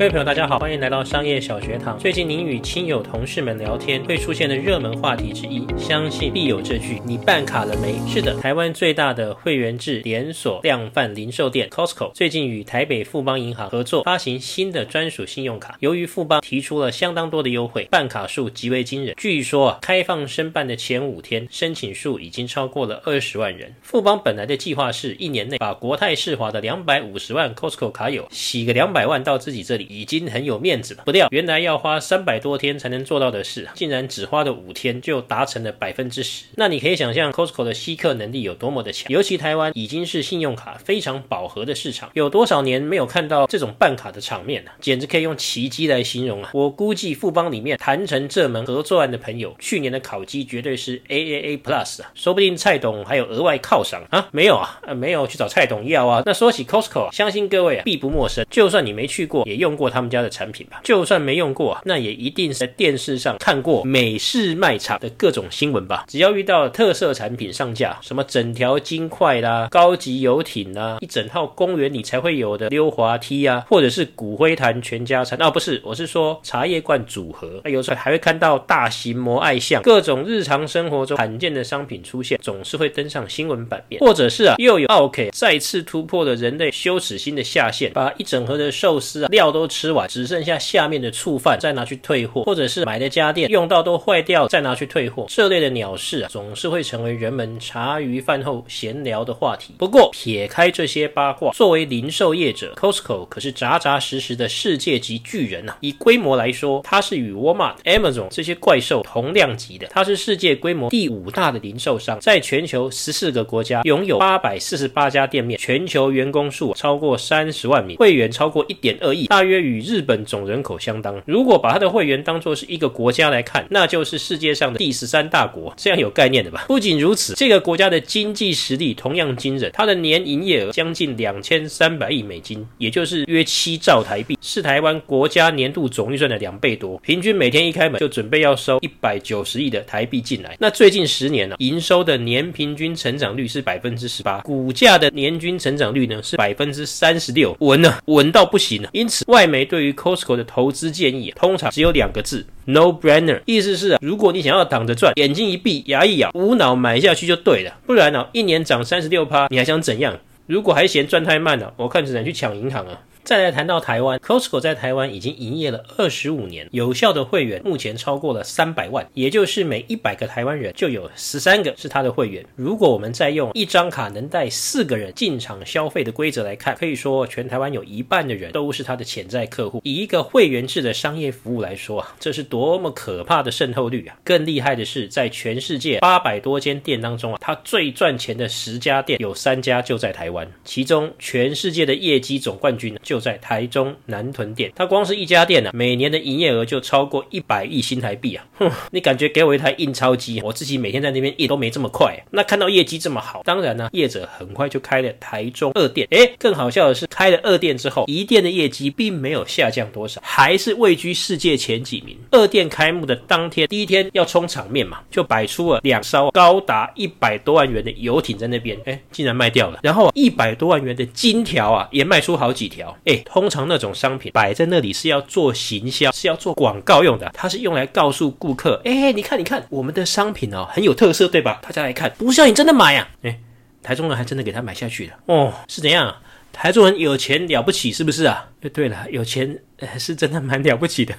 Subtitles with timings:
[0.00, 1.98] 各位朋友，大家好，欢迎来到商业小学堂。
[1.98, 15.76] 最近您与亲友、同事们聊天会出现的热门话题之一，相信必有这句：“你办卡了没？”是的，台湾最大的会员制连锁量贩零售店 Costco 最近与台北富邦银行合作发行新的专属信用卡。
[15.80, 19.14] 由于富邦提出了相当多的优惠，办卡数极为惊人。
[19.18, 23.74] 据说啊，开放申办的前五天，申请数已经超过了二十万人。
[23.82, 29.89] 富邦本来的计划是一年内把国泰世华的两百五十万 Costco 卡友洗个两百万到自己这里。
[29.90, 36.44] 已经很有面子了，不料原来要花三百多天才能做到的事，竟然只花了五天就达成了百分之十。
[36.56, 39.10] 那你可以想象 Costco 的吸客能力有多么的强。
[39.10, 44.70] 尤其台湾已经是信用卡非常饱和的市场，有多少年没有看到这种办卡的场面呢？
[44.80, 46.50] 简直可以用奇迹来形容啊！
[46.54, 54.28] 我估计富邦里面谈成这门合作案的朋友，去年的考绩绝对是 AAA Plus 啊，说不定蔡董还有额外犒赏啊？
[54.30, 56.22] 没有啊，没有去找蔡董要啊。
[56.24, 59.90] 那说起 Costco 啊，相信各位啊必不陌生，就算你没去过，也用过。
[59.90, 66.04] 他们家的产品吧，就算没用过，那也一定是在电视上看过美式卖场的各种新闻吧。
[66.06, 77.60] 只要遇到特色产品上架，什么整条金块啦、高级游艇啦、一整套公园里才会有的溜滑梯啊，或者是骨灰坛全家餐，哦，不是，我是说茶叶罐组合。
[77.64, 84.00] 那有时候还会看到大型摩艾像，各种日常生活中罕见的商品出现，总是会登上新闻版面。
[84.00, 99.74] 或者是啊，又有奥 k 再次突破了人类羞耻心的下限，把一整盒的寿司啊料都吃完，只剩下下面的醋饭，再拿去退货，或者是买的家电用到都坏掉，再拿去退货，这类的鸟事啊，总是会成为人们茶余饭后闲聊的话题。
[99.78, 105.78] 不过，撇开这些八卦，作为零售业者，Costco 可是扎扎实实的世界级巨人呐、啊。
[105.80, 109.86] 以规模来说，它是与 Walmart、Amazon 这些怪兽同量级的。
[109.90, 126.64] 它是世界规模第五大的零售商，在全球十四个国家拥有八百四十八家店面，全球员工数超过三十万名，会员超过一点二亿，大约约与日本总人口相当，如果把它的会员当作是一个国家来看，那就是世界上的第十三大国，这样有概念的吧？
[126.68, 136.96] 不仅如此，这个国家的经济实力同样惊人，它的年营业额将近两千三百亿美金，也就是约七兆台币，是台湾国家年度总预算的两倍多。
[136.98, 140.56] 平均每天一开门就准备要收一百九十亿的台币进来。
[140.60, 148.90] 那最近十年呢、营收的年平均成长率是百分之十八，股价的年均成长率呢是百分之三十六，稳呢，稳到不行了。
[148.92, 153.40] 因此，外媒对于 Costco 的投资建议通常只有两个字：No brainer。
[153.46, 157.78] 意思是啊，如果你想要躺着赚，眼睛一闭，牙一咬，无脑买下去就对了。
[157.86, 160.18] 不然呢、一年涨三十六趴，你还想怎样？
[160.46, 163.00] 如果还嫌赚太慢了，我看只能去抢银行啊。
[163.30, 172.44] 再来谈到台湾，Costco 在台湾已经营业了二十五年，有效的会员目前超过了三百万，也就是每一百个台湾人就有十三个是他的会员。
[172.56, 179.80] 如果我们再用一张卡能带四个人进场消费的规则来看，可以说全台湾有一半的人都是他的潜在客户。
[179.84, 184.16] 以一个会员制的商业服务来说啊，这是多么可怕的渗透率啊！
[184.24, 198.44] 更厉害的是，在全世界八百多间店当中啊，他最赚钱的十家店有三家就在台湾，其中全世界的业绩总冠军就在台中南屯店，它光是一家店、啊，每年的营业额就超过一百亿新台币啊！
[198.58, 202.16] 哼，你感觉给我一台印钞机，我自己每天在那边印都没这么快。
[202.30, 206.06] 那看到业绩这么好，当然呢、业者很快就开了台中二店。
[206.10, 212.16] 诶，更好笑的是，开了二店之后，一店的业绩并没有下降多少，还是位居世界前几名。
[212.30, 219.80] 二店开幕的当天，第一天要冲场面嘛，就摆出了两艘高达一百多万元的游艇在那边，诶，竟然卖掉了。
[219.82, 231.60] 然后一百多万元的金条啊，也卖出好几条，通常那种商品摆在那里是要做行销，是要做广告用的，它是用来告诉顾客，哎，你看，你看，我们的商品哦，很有特色，对吧？
[231.62, 233.38] 大家来看，不像你真的买呀、啊，哎，
[233.82, 236.16] 台中人还真的给他买下去了，哦，是怎样？
[236.52, 238.48] 台中人有钱了不起，是不是啊？
[238.72, 239.58] 对了，有钱
[239.98, 241.14] 是真的蛮了不起的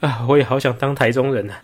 [0.00, 1.62] 啊，我也好想当台中人啊。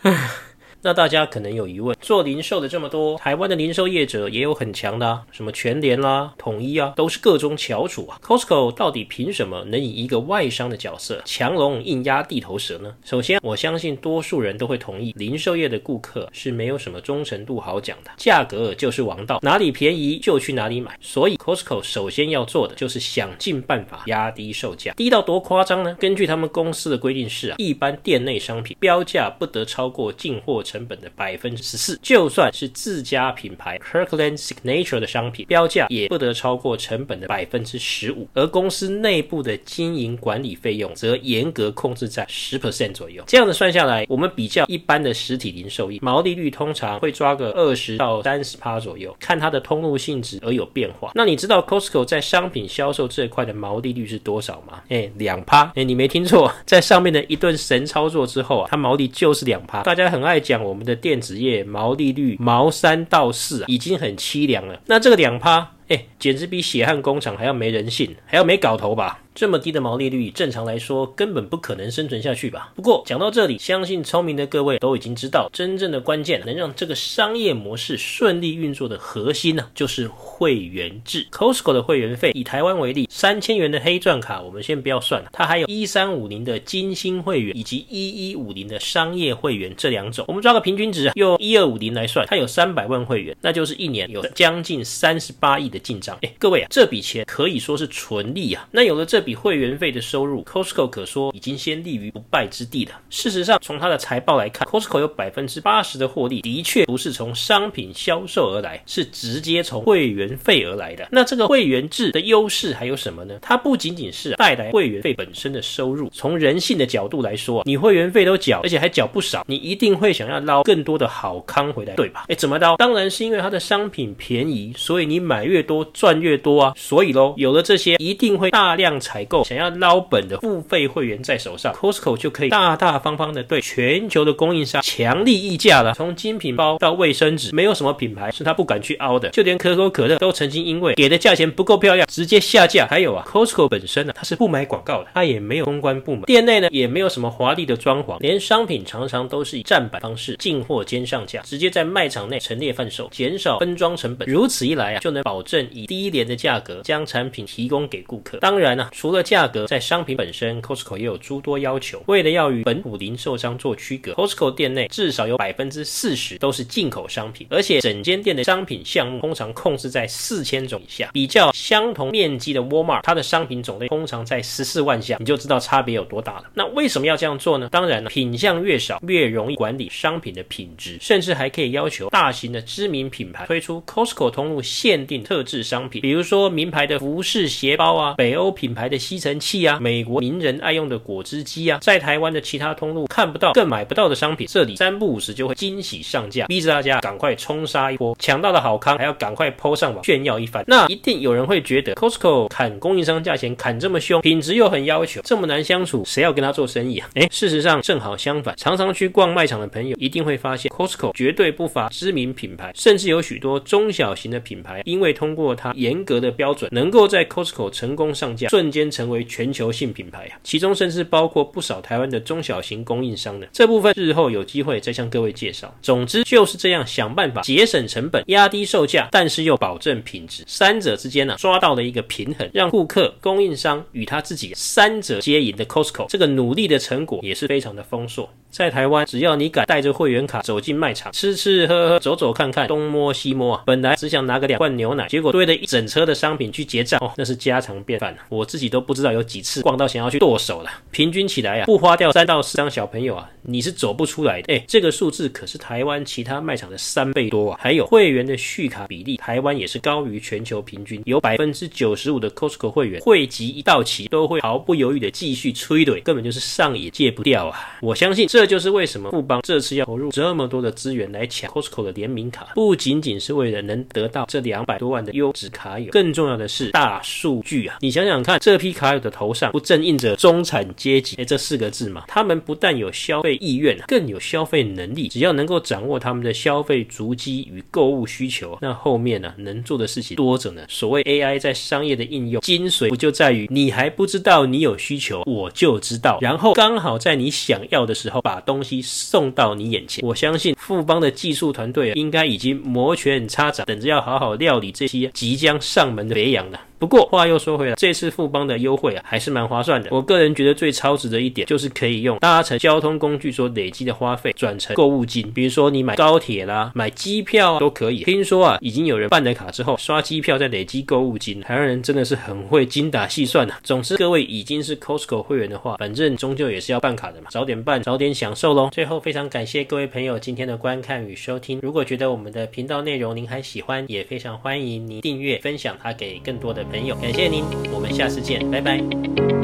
[0.80, 8.20] 那大家可能有疑问，做零售的这么多，台湾的零售业者也有很强的啊，什么全联啦、统一啊，都是个中翘楚啊。
[8.22, 12.94] Costco 到底凭什么能以一个外商的角色强龙硬压地头蛇呢？
[13.04, 20.96] 首先，我相信多数人都会同意，零售业的顾客是没有什么忠诚度好讲的，价格就是王道，哪里便宜就去哪里买。
[21.00, 25.96] 所以 Costco 首先要做的就是想尽办法压低售价，低到多夸张呢？
[25.98, 31.98] 根据他们公司的规定是啊，一般店内商品标价不得超过进货成本的百分之十四。
[32.02, 38.28] 就算是自家品牌 Kirkland Signature 的商品，标价也不得超过成本的百分之十五。
[38.34, 43.24] 而公司内部的经营管理费用则严格控制在十 percent 左右。
[43.26, 51.12] 这样子算下来，我们比较一般的实体零售业，毛利率通常会抓个二十到三十趴左右，看它的通路性质而有变化。
[51.14, 54.82] 那你知道 Costco 在商品销售这块的毛利率是多少吗？
[54.88, 55.72] 哎，两趴。
[55.74, 59.82] 哎，你没听错，在上面的一顿神操作之后啊，它毛利就是两趴。
[59.82, 64.80] 大家很爱讲我们的电子业毛利率毛三到四啊，已经很凄凉了。
[64.86, 69.20] 那这个两趴，哎，简直比血汗工厂还要没人性，还要没搞头吧？
[69.34, 72.72] 这么低的毛利率，正常来说根本不可能生存下去吧？
[72.74, 81.24] 不过讲到这里，相信聪明的各位都已经知道，真正的关键能让这个商业模式顺利运作的核心呢，就是会员制。
[81.30, 90.24] Costco 的会员费，以台湾为例，三千元的黑钻卡，我们先不要算，它还有一三五零的金星会员以及一一五零的商业会员这两种。
[90.26, 96.18] 我们抓个平均值，用一二五零来算，它有三百万会员，那就是一年有将近三十八亿的进账。
[96.20, 98.68] 哎，各位啊，这笔钱可以说是纯利啊。
[98.72, 99.38] 那有了这笔。
[99.38, 103.00] 会员费的收入，Costco 可说已经先立于不败之地了。
[103.08, 111.06] 事实上，从它的财报来看，Costco 有百分之八十的获利，的确不是从商品销售而来，是直接从会员费而来的。
[111.12, 113.38] 那这个会员制的优势还有什么呢？
[113.40, 122.24] 它不仅仅是带来会员费本身的收入，从人性的角度来说，你会员费都缴，而且还缴不少，你一定会想要捞更多的好康回来，对吧？
[122.28, 122.76] 哎，怎么捞？
[122.76, 126.72] 当然是因为它的商品便宜，所以你买越多赚越多啊。
[126.76, 129.24] 所以喽，有了这些，一定会大量采。
[129.28, 135.92] 购想要捞本的付费会员在手上，Costco 就可以大大方方的对全球的供应商强力议价了。
[135.92, 139.28] 从精品包到卫生纸，没有什么品牌是他不敢去凹的。
[139.28, 142.86] 就连可口可乐都曾经因为给的价钱不够漂亮，直接下架。
[142.86, 154.26] 还有啊，Costco 本身呢，它是不买广告的，它也没有公关部门，店内呢也没有什么华丽的装潢，连商品常常都是以站板方式进货兼上架，直接在卖场内陈列贩售，减少分装成本。
[154.26, 158.38] 如此一来啊，就能保证以低廉的价格将产品提供给顾客。
[158.38, 162.02] 当然呢、除了价格，在商品本身，Costco 也有诸多要求。
[162.06, 171.10] 为了要与本土零售商做区隔，Costco 店内至少有百分之四十都是进口商品，而且整间店的商品项目通常控制在四千种以下。
[171.12, 176.44] 比较相同面积的 Walmart，它的商品种类通常在十四万项，你就知道差别有多大了。
[176.54, 177.68] 那为什么要这样做呢？
[177.70, 189.38] 当然了，品项越少，越容易管理商品的品质，甚至还可以要求大型的知名品牌推出 Costco 通路限定特制商品，比如说名牌的服饰鞋包啊，北欧品牌的吸尘。
[189.38, 200.64] 器啊，美国名人爱用的果汁机啊，在台湾的其他通路看不到、更买不到的商品，这里三不五时就会惊喜上架，逼着大家赶快冲杀一波，抢到的好康还要赶快 po 上网炫耀一番。
[200.66, 207.08] 那一定有人会觉得，Costco 砍供应商价钱砍这么凶，品质又很要求，这么难相处，谁要跟他做生意啊？
[207.14, 219.24] 诶，事实上正好相反，常常去逛卖场的朋友一定会发现，Costco 绝对不乏知名品牌，甚至有许多中小型的品牌，因为通过它严格的标准，能够在 Costco 成功上架，瞬间成为。
[219.28, 223.46] 全球性品牌啊，其中甚至包括不少台湾的中小型供应商呢。
[223.52, 225.72] 这部分日后有机会再向各位介绍。
[225.82, 238.28] 总之就是这样，想办法节省成本、压低售价，但是又保证品质，三者之间呢、抓到了一个平衡，让顾客、供应商与他自己三者皆赢的 Costco，这个努力的成果也是非常的丰硕。
[238.50, 248.16] 在台湾，只要你敢带着会员卡走进卖场，吃吃喝喝，走走看看，东摸西摸啊，本来只想拿个两罐牛奶，结果堆了一整车的商品去结账，哦，那是家常便饭。
[248.28, 250.70] 我自己都不知道有几次逛到想要去剁手了。
[250.90, 254.54] 平均起来啊，不花掉三到四张小朋友啊，你是走不出来的。
[254.54, 257.60] 哎，这个数字可是台湾其他卖场的三倍多啊！
[257.62, 267.78] 还有会员的续卡比例，台湾也是高于全球平均，有百分之九十五的 Costco 会员会籍一到期都会毫不犹豫的继续催怼，根本就是上瘾戒不掉啊！
[267.82, 277.78] 我相信这这就是为什么富邦这次要投入这么多的资源来抢 Costco 的联名卡，不仅仅是为了能得到这两百多万的优质卡友，更重要的是大数据啊！
[277.80, 282.04] 你想想看，这批卡友的头上不正印着中产阶级这四个字吗？
[282.06, 285.08] 他们不但有消费意愿，更有消费能力。
[285.08, 290.62] 只要能够掌握他们的消费足迹与购物需求，那后面呢、能做的事情多着呢。
[290.68, 298.82] 所谓 AI 在商业的应用，精髓不就在于你还不知道你有需求，我就知道，然后刚好在你想要的时候把东西。
[298.82, 306.60] 送到你眼前，我相信富邦的技术团队应该已经摩拳擦掌，等着要好好料理这些即将上门的肥羊了。
[306.78, 309.88] 不过话又说回来，这次富邦的优惠啊还是蛮划算的。
[309.90, 318.04] 我个人觉得最超值的一点就是可以用搭乘交通工具所累积的花费转成购物金，比如说你买高铁啦、买机票啊都可以。
[318.04, 323.58] 听说啊，已经有人办了卡之后刷机票再累积购物金，台湾人真的是很会精打细算、啊。
[323.64, 328.68] 总之，各位已经是 Costco 会员的话，反正终究也是要办卡的嘛，早点办早点享受喽。
[328.72, 331.58] 最后，非常感谢各位朋友今天的观看与收听。
[331.60, 336.94] 如果觉得我们的频道内容您还喜欢，也非常欢迎您订阅、分享它给更多的朋友。
[336.96, 339.37] 感谢您，我们下次见，拜拜。